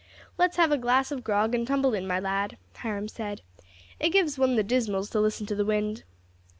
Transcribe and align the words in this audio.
"Let's 0.35 0.57
have 0.57 0.71
a 0.71 0.79
glass 0.79 1.11
of 1.11 1.23
grog 1.23 1.53
and 1.53 1.67
tumble 1.67 1.93
in, 1.93 2.07
my 2.07 2.19
lad," 2.19 2.57
Hiram 2.77 3.07
said, 3.07 3.43
"it 3.99 4.09
gives 4.09 4.39
one 4.39 4.55
the 4.55 4.63
dismals 4.63 5.11
to 5.11 5.19
listen 5.19 5.45
to 5.45 5.55
the 5.55 5.63
wind." 5.63 6.05